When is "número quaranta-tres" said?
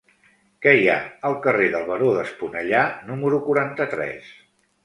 3.13-4.35